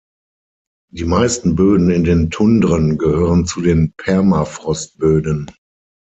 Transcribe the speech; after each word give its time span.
Die 0.91 1.05
meisten 1.05 1.55
Böden 1.55 1.91
in 1.91 2.03
den 2.03 2.31
Tundren 2.31 2.97
gehören 2.97 3.45
zu 3.45 3.61
den 3.61 3.93
Permafrostböden. 3.97 5.51